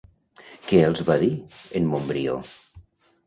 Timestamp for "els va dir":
0.85-1.29